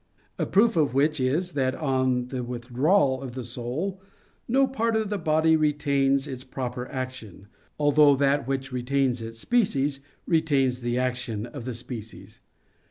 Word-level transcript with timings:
A 0.39 0.47
proof 0.47 0.75
of 0.75 0.95
which 0.95 1.19
is, 1.19 1.51
that 1.51 1.75
on 1.75 2.29
the 2.29 2.43
withdrawal 2.43 3.21
of 3.21 3.33
the 3.33 3.43
soul, 3.43 4.01
no 4.47 4.67
part 4.67 4.95
of 4.95 5.09
the 5.09 5.19
body 5.19 5.55
retains 5.55 6.27
its 6.27 6.43
proper 6.43 6.87
action; 6.87 7.45
although 7.79 8.15
that 8.15 8.47
which 8.47 8.71
retains 8.71 9.21
its 9.21 9.37
species, 9.37 9.99
retains 10.25 10.79
the 10.79 10.97
action 10.97 11.45
of 11.45 11.65
the 11.65 11.75
species. 11.75 12.39